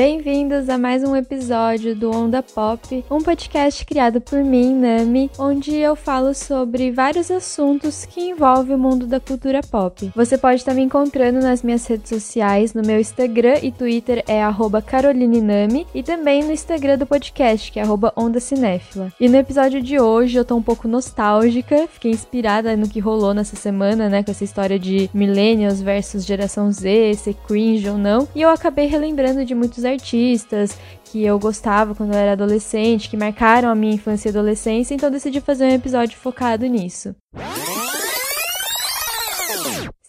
[0.00, 5.76] Bem-vindos a mais um episódio do Onda Pop, um podcast criado por mim, Nami, onde
[5.76, 10.10] eu falo sobre vários assuntos que envolvem o mundo da cultura pop.
[10.16, 14.40] Você pode estar me encontrando nas minhas redes sociais, no meu Instagram e Twitter é
[14.86, 17.84] @carolinenami e também no Instagram do podcast, que é
[18.16, 19.12] Onda Cinéfila.
[19.20, 23.34] E no episódio de hoje eu tô um pouco nostálgica, fiquei inspirada no que rolou
[23.34, 28.26] nessa semana, né, com essa história de millennials versus geração Z, ser cringe ou não,
[28.34, 33.16] e eu acabei relembrando de muitos artistas que eu gostava quando eu era adolescente, que
[33.16, 37.14] marcaram a minha infância e adolescência, então decidi fazer um episódio focado nisso.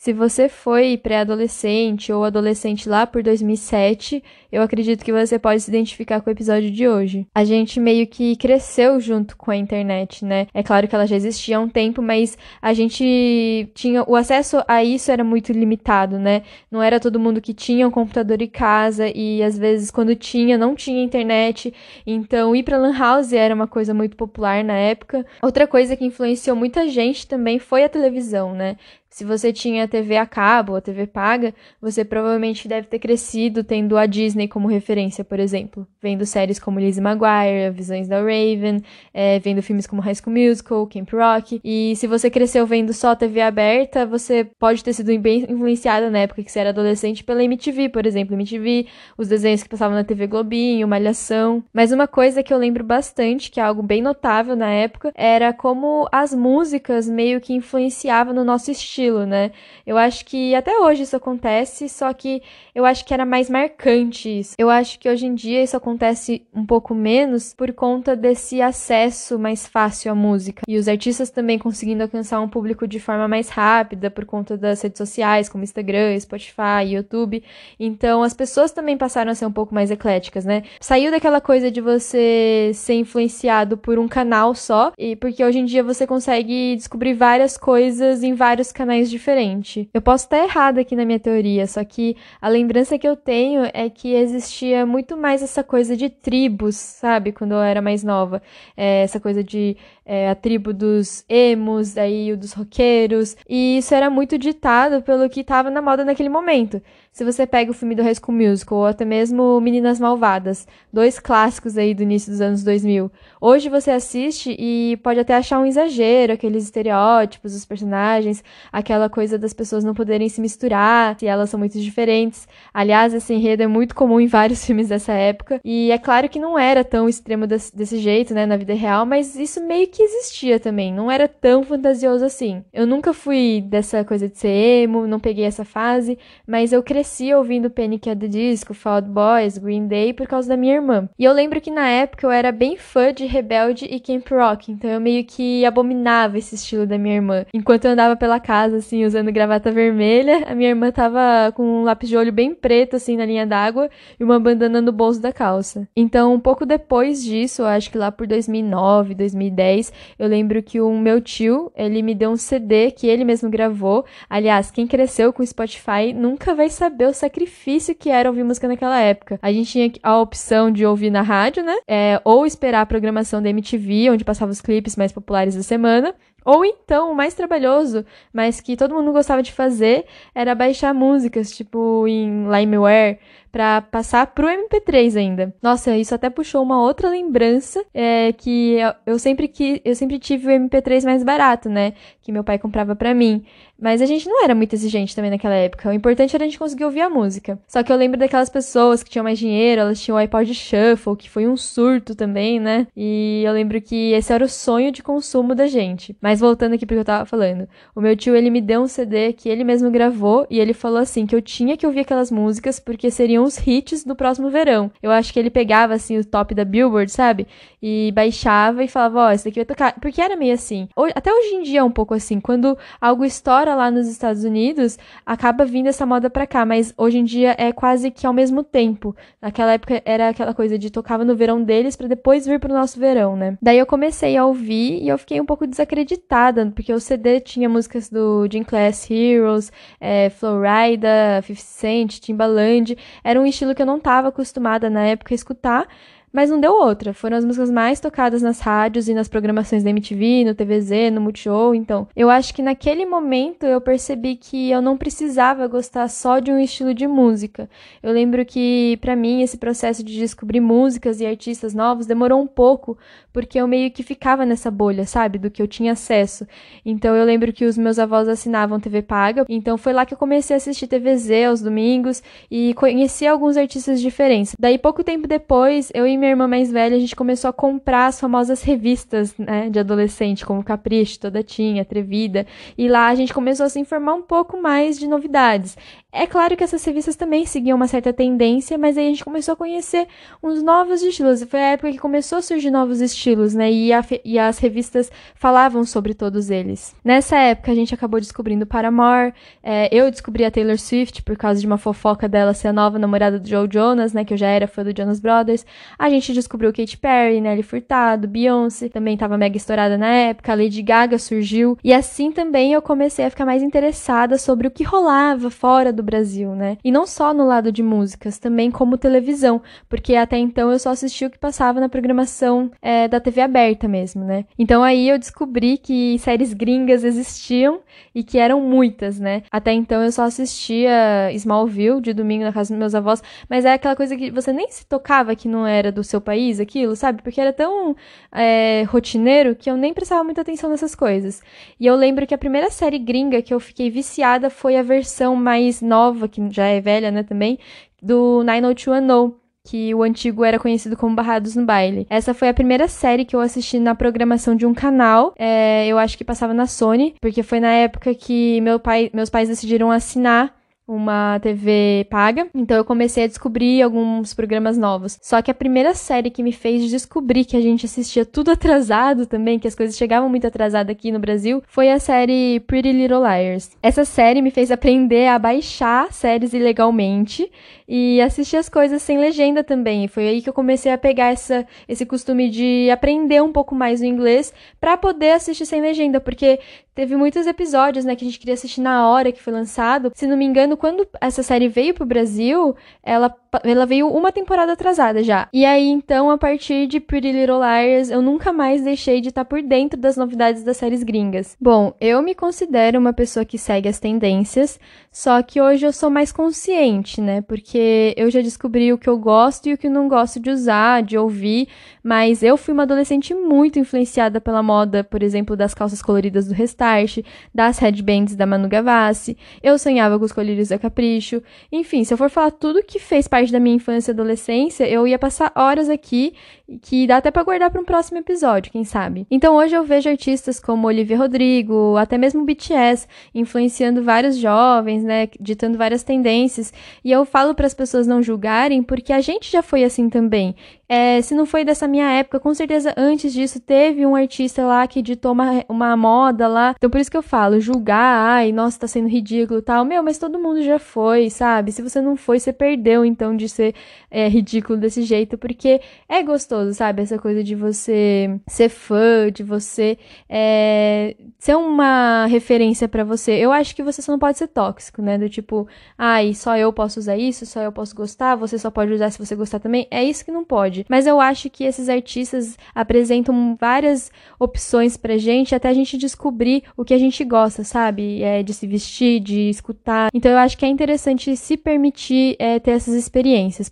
[0.01, 5.69] Se você foi pré-adolescente ou adolescente lá por 2007, eu acredito que você pode se
[5.69, 7.27] identificar com o episódio de hoje.
[7.35, 10.47] A gente meio que cresceu junto com a internet, né?
[10.55, 14.63] É claro que ela já existia há um tempo, mas a gente tinha o acesso
[14.67, 16.41] a isso era muito limitado, né?
[16.71, 20.57] Não era todo mundo que tinha um computador em casa e às vezes quando tinha
[20.57, 21.71] não tinha internet.
[22.07, 25.23] Então ir para lan house era uma coisa muito popular na época.
[25.43, 28.77] Outra coisa que influenciou muita gente também foi a televisão, né?
[29.11, 33.61] Se você tinha TV a cabo ou a TV paga, você provavelmente deve ter crescido
[33.61, 35.85] tendo a Disney como referência, por exemplo.
[36.01, 38.81] Vendo séries como Lizzie McGuire, Visões da Raven,
[39.13, 41.59] é, vendo filmes como High School Musical, Camp Rock.
[41.61, 46.19] E se você cresceu vendo só TV aberta, você pode ter sido bem influenciada na
[46.19, 48.33] época que você era adolescente pela MTV, por exemplo.
[48.33, 51.61] MTV, os desenhos que passavam na TV Globinho, Malhação.
[51.73, 55.51] Mas uma coisa que eu lembro bastante, que é algo bem notável na época, era
[55.51, 59.51] como as músicas meio que influenciavam no nosso estilo estilo, né?
[59.85, 62.41] Eu acho que até hoje isso acontece, só que
[62.73, 64.55] eu acho que era mais marcante isso.
[64.57, 69.39] Eu acho que hoje em dia isso acontece um pouco menos por conta desse acesso
[69.39, 70.61] mais fácil à música.
[70.67, 74.81] E os artistas também conseguindo alcançar um público de forma mais rápida por conta das
[74.81, 77.43] redes sociais, como Instagram, Spotify, YouTube.
[77.79, 80.63] Então as pessoas também passaram a ser um pouco mais ecléticas, né?
[80.79, 85.65] Saiu daquela coisa de você ser influenciado por um canal só, e porque hoje em
[85.65, 89.89] dia você consegue descobrir várias coisas em vários canais canais diferente.
[89.93, 93.63] Eu posso estar errada aqui na minha teoria, só que a lembrança que eu tenho
[93.73, 97.31] é que existia muito mais essa coisa de tribos, sabe?
[97.31, 98.41] Quando eu era mais nova.
[98.75, 99.77] É, essa coisa de
[100.11, 103.37] é, a tribo dos emos, daí o dos roqueiros.
[103.47, 106.81] E isso era muito ditado pelo que estava na moda naquele momento.
[107.13, 111.19] Se você pega o filme do High School Musical ou até mesmo Meninas Malvadas, dois
[111.19, 113.11] clássicos aí do início dos anos 2000,
[113.41, 119.37] hoje você assiste e pode até achar um exagero, aqueles estereótipos dos personagens, aquela coisa
[119.37, 122.47] das pessoas não poderem se misturar, se elas são muito diferentes.
[122.73, 126.39] Aliás, esse enredo é muito comum em vários filmes dessa época, e é claro que
[126.39, 130.00] não era tão extremo desse, desse jeito, né, na vida real, mas isso meio que
[130.01, 132.63] existia também, não era tão fantasioso assim.
[132.73, 137.33] Eu nunca fui dessa coisa de ser emo, não peguei essa fase, mas eu cresci
[137.33, 138.09] ouvindo Panic!
[138.09, 141.09] at the Disco, Fall Out Boys, Green Day por causa da minha irmã.
[141.17, 144.71] E eu lembro que na época eu era bem fã de Rebelde e Camp Rock,
[144.71, 147.45] então eu meio que abominava esse estilo da minha irmã.
[147.53, 151.83] Enquanto eu andava pela casa, assim, usando gravata vermelha, a minha irmã tava com um
[151.83, 153.89] lápis de olho bem preto, assim, na linha d'água
[154.19, 155.87] e uma bandana no bolso da calça.
[155.95, 159.80] Então, um pouco depois disso, acho que lá por 2009, 2010,
[160.19, 164.05] eu lembro que o meu tio, ele me deu um CD que ele mesmo gravou.
[164.29, 168.99] Aliás, quem cresceu com Spotify nunca vai saber o sacrifício que era ouvir música naquela
[168.99, 169.39] época.
[169.41, 171.75] A gente tinha a opção de ouvir na rádio, né?
[171.87, 176.13] É, ou esperar a programação da MTV, onde passava os clipes mais populares da semana.
[176.43, 181.51] Ou então, o mais trabalhoso, mas que todo mundo gostava de fazer, era baixar músicas,
[181.51, 183.19] tipo em Limeware,
[183.51, 185.53] para passar pro MP3 ainda.
[185.61, 190.47] Nossa, isso até puxou uma outra lembrança, é, que eu sempre que eu sempre tive
[190.47, 193.43] o MP3 mais barato, né, que meu pai comprava para mim.
[193.81, 195.89] Mas a gente não era muito exigente também naquela época.
[195.89, 197.59] O importante era a gente conseguir ouvir a música.
[197.67, 201.17] Só que eu lembro daquelas pessoas que tinham mais dinheiro, elas tinham o iPod Shuffle,
[201.17, 202.85] que foi um surto também, né?
[202.95, 206.15] E eu lembro que esse era o sonho de consumo da gente.
[206.21, 207.67] Mas voltando aqui pro que eu tava falando.
[207.95, 210.99] O meu tio, ele me deu um CD que ele mesmo gravou e ele falou
[210.99, 214.91] assim que eu tinha que ouvir aquelas músicas porque seriam os hits do próximo verão.
[215.01, 217.47] Eu acho que ele pegava, assim, o top da Billboard, sabe?
[217.81, 219.99] E baixava e falava, ó, oh, esse daqui vai tocar.
[219.99, 220.87] Porque era meio assim.
[221.15, 222.39] Até hoje em dia é um pouco assim.
[222.39, 226.65] Quando algo estoura lá nos Estados Unidos, acaba vindo essa moda pra cá.
[226.65, 229.15] Mas hoje em dia é quase que ao mesmo tempo.
[229.41, 232.99] Naquela época era aquela coisa de tocava no verão deles para depois vir pro nosso
[232.99, 233.57] verão, né?
[233.61, 237.67] Daí eu comecei a ouvir e eu fiquei um pouco desacreditada, porque o CD tinha
[237.67, 243.85] músicas do Gym Class Heroes, é, Flowrida, 50 Cent, Timbaland era um estilo que eu
[243.85, 245.87] não estava acostumada na época a escutar,
[246.31, 247.13] mas não deu outra.
[247.13, 251.21] Foram as músicas mais tocadas nas rádios e nas programações da MTV, no TVZ, no
[251.21, 251.75] Multishow.
[251.75, 256.51] Então, eu acho que naquele momento eu percebi que eu não precisava gostar só de
[256.51, 257.69] um estilo de música.
[258.01, 262.47] Eu lembro que, para mim, esse processo de descobrir músicas e artistas novos demorou um
[262.47, 262.97] pouco,
[263.33, 265.37] porque eu meio que ficava nessa bolha, sabe?
[265.37, 266.47] Do que eu tinha acesso.
[266.85, 269.45] Então, eu lembro que os meus avós assinavam TV Paga.
[269.49, 273.99] Então, foi lá que eu comecei a assistir TVZ aos domingos e conheci alguns artistas
[273.99, 274.55] diferentes.
[274.57, 278.05] Daí, pouco tempo depois, eu e minha irmã mais velha, a gente começou a comprar
[278.05, 282.45] as famosas revistas, né, de adolescente, como Capricho, Toda Tinha, Atrevida.
[282.77, 285.75] E lá a gente começou a se informar um pouco mais de novidades.
[286.13, 289.53] É claro que essas revistas também seguiam uma certa tendência, mas aí a gente começou
[289.53, 290.07] a conhecer
[290.43, 291.41] uns novos estilos.
[291.43, 293.71] Foi a época que começou a surgir novos estilos, né?
[293.71, 296.93] E, a, e as revistas falavam sobre todos eles.
[297.01, 299.33] Nessa época a gente acabou descobrindo Paramore.
[299.63, 302.99] É, eu descobri a Taylor Swift por causa de uma fofoca dela ser a nova
[302.99, 304.25] namorada do Joe Jonas, né?
[304.25, 305.65] Que eu já era fã do Jonas Brothers.
[305.97, 310.51] A gente descobriu Katy Perry, Nelly Furtado, Beyoncé, também tava mega estourada na época.
[310.51, 311.77] A Lady Gaga surgiu.
[311.83, 316.03] E assim também eu comecei a ficar mais interessada sobre o que rolava fora do
[316.03, 316.77] Brasil, né?
[316.83, 320.89] E não só no lado de músicas, também como televisão, porque até então eu só
[320.89, 324.45] assistia o que passava na programação é, da TV aberta mesmo, né?
[324.57, 327.79] Então aí eu descobri que séries gringas existiam
[328.13, 329.43] e que eram muitas, né?
[329.51, 333.73] Até então eu só assistia Smallville de domingo na casa dos meus avós, mas é
[333.73, 337.21] aquela coisa que você nem se tocava que não era do seu país, aquilo, sabe?
[337.21, 337.95] Porque era tão
[338.31, 341.41] é, rotineiro que eu nem prestava muita atenção nessas coisas.
[341.79, 345.35] E eu lembro que a primeira série gringa que eu fiquei viciada foi a versão
[345.35, 347.57] mais nova, que já é velha, né, também,
[348.01, 352.07] do 90210 que o antigo era conhecido como Barrados no Baile.
[352.09, 355.33] Essa foi a primeira série que eu assisti na programação de um canal.
[355.37, 359.29] É, eu acho que passava na Sony, porque foi na época que meu pai, meus
[359.29, 360.53] pais decidiram assinar
[360.93, 365.17] uma TV paga, então eu comecei a descobrir alguns programas novos.
[365.21, 369.25] Só que a primeira série que me fez descobrir que a gente assistia tudo atrasado
[369.25, 373.23] também, que as coisas chegavam muito atrasadas aqui no Brasil, foi a série Pretty Little
[373.23, 373.71] Liars.
[373.81, 377.49] Essa série me fez aprender a baixar séries ilegalmente
[377.93, 380.07] e assistir as coisas sem legenda também.
[380.07, 383.99] Foi aí que eu comecei a pegar essa, esse costume de aprender um pouco mais
[383.99, 386.61] o inglês para poder assistir sem legenda, porque
[386.95, 390.11] teve muitos episódios, né, que a gente queria assistir na hora que foi lançado.
[390.15, 393.33] Se não me engano, quando essa série veio pro Brasil, ela,
[393.63, 395.49] ela veio uma temporada atrasada já.
[395.51, 399.45] E aí, então, a partir de Pretty Little Liars, eu nunca mais deixei de estar
[399.45, 401.57] por dentro das novidades das séries gringas.
[401.59, 404.79] Bom, eu me considero uma pessoa que segue as tendências,
[405.11, 407.80] só que hoje eu sou mais consciente, né, porque
[408.17, 411.03] eu já descobri o que eu gosto e o que eu não gosto de usar,
[411.03, 411.67] de ouvir,
[412.03, 416.53] mas eu fui uma adolescente muito influenciada pela moda, por exemplo, das calças coloridas do
[416.53, 417.19] Restart,
[417.53, 419.37] das headbands da Manu Gavassi.
[419.61, 421.41] Eu sonhava com os colírios da Capricho.
[421.71, 425.07] Enfim, se eu for falar tudo que fez parte da minha infância e adolescência, eu
[425.07, 426.33] ia passar horas aqui,
[426.81, 429.27] que dá até para guardar para um próximo episódio, quem sabe.
[429.29, 435.27] Então hoje eu vejo artistas como Olivia Rodrigo, até mesmo BTS, influenciando vários jovens, né,
[435.39, 436.73] ditando várias tendências.
[437.03, 440.55] E eu falo para as pessoas não julgarem, porque a gente já foi assim também.
[440.93, 444.85] É, se não foi dessa minha época, com certeza antes disso teve um artista lá
[444.85, 446.75] que editou uma, uma moda lá.
[446.75, 449.85] Então por isso que eu falo, julgar, ai, nossa, tá sendo ridículo tal.
[449.85, 451.71] Meu, mas todo mundo já foi, sabe?
[451.71, 453.73] Se você não foi, você perdeu então de ser
[454.09, 455.79] é, ridículo desse jeito, porque
[456.09, 457.03] é gostoso, sabe?
[457.03, 459.97] Essa coisa de você ser fã, de você
[460.27, 463.31] é, ser uma referência para você.
[463.31, 465.17] Eu acho que você só não pode ser tóxico, né?
[465.17, 465.65] Do tipo,
[465.97, 469.17] ai, só eu posso usar isso, só eu posso gostar, você só pode usar se
[469.17, 469.87] você gostar também.
[469.89, 470.80] É isso que não pode.
[470.89, 476.63] Mas eu acho que esses artistas apresentam várias opções pra gente até a gente descobrir
[476.75, 478.21] o que a gente gosta, sabe?
[478.21, 480.09] É, de se vestir, de escutar.
[480.13, 483.69] Então eu acho que é interessante se permitir é, ter essas experiências.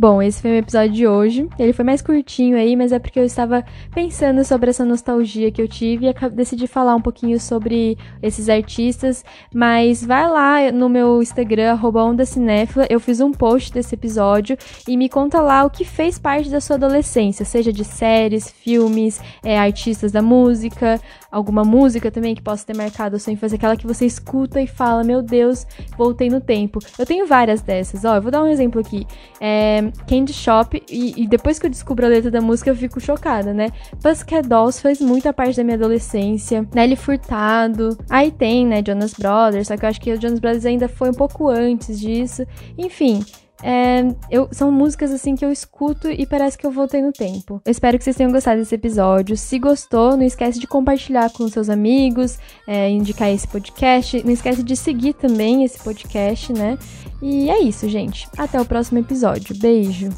[0.00, 1.48] Bom, esse foi o episódio de hoje.
[1.58, 5.60] Ele foi mais curtinho aí, mas é porque eu estava pensando sobre essa nostalgia que
[5.60, 9.24] eu tive e decidi falar um pouquinho sobre esses artistas.
[9.52, 11.76] Mas vai lá no meu Instagram,
[12.24, 16.48] Cinéfila, eu fiz um post desse episódio e me conta lá o que fez parte
[16.48, 22.42] da sua adolescência, seja de séries, filmes, é, artistas da música, alguma música também que
[22.42, 26.30] possa ter marcado a sua infância, aquela que você escuta e fala, meu Deus, voltei
[26.30, 26.78] no tempo.
[26.96, 29.04] Eu tenho várias dessas, ó, eu vou dar um exemplo aqui.
[29.40, 33.00] É, Candy Shop, e, e, depois que eu descubro a letra da música, eu fico
[33.00, 33.70] chocada, né?
[34.02, 36.66] Pussycat Dolls fez muita parte da minha adolescência.
[36.74, 37.96] Nelly Furtado.
[38.08, 41.10] Aí tem, né, Jonas Brothers, só que eu acho que o Jonas Brothers ainda foi
[41.10, 42.46] um pouco antes disso.
[42.76, 43.24] Enfim,
[43.62, 47.60] é, eu, são músicas assim que eu escuto e parece que eu voltei no tempo.
[47.64, 49.36] Eu espero que vocês tenham gostado desse episódio.
[49.36, 54.22] Se gostou, não esquece de compartilhar com seus amigos, é, indicar esse podcast.
[54.24, 56.78] Não esquece de seguir também esse podcast, né?
[57.20, 58.28] E é isso, gente.
[58.36, 59.56] Até o próximo episódio.
[59.58, 60.08] Beijo!